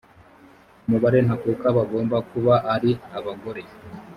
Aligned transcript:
umubare 0.85 1.17
ntakuka 1.25 1.67
bagomba 1.77 2.17
kuba 2.29 2.53
ari 2.73 2.91
abagore 3.17 3.61